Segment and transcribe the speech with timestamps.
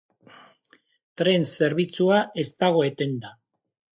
[1.21, 3.35] Tren-zerbitzua ez dago etenda.